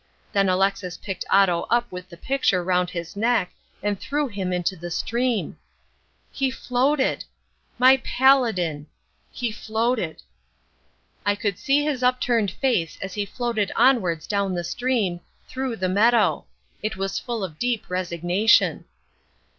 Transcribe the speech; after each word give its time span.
Then 0.31 0.49
Alexis 0.49 0.97
picked 0.97 1.25
Otto 1.29 1.67
up 1.69 1.91
with 1.91 2.09
the 2.09 2.17
picture 2.17 2.63
round 2.63 2.89
his 2.89 3.15
neck 3.15 3.53
and 3.83 3.99
threw 3.99 4.27
him 4.27 4.51
into 4.51 4.75
the 4.75 4.89
stream. 4.89 5.59
He 6.31 6.49
floated! 6.49 7.23
My 7.77 7.97
paladin! 7.97 8.87
He 9.31 9.51
floated! 9.51 10.23
I 11.23 11.35
could 11.35 11.59
see 11.59 11.83
his 11.85 12.01
upturned 12.01 12.49
face 12.49 12.97
as 12.99 13.13
he 13.13 13.27
floated 13.27 13.71
onwards 13.75 14.25
down 14.25 14.55
the 14.55 14.63
stream, 14.63 15.19
through 15.47 15.75
the 15.75 15.87
meadow! 15.87 16.45
It 16.81 16.97
was 16.97 17.19
full 17.19 17.43
of 17.43 17.59
deep 17.59 17.87
resignation. 17.87 18.85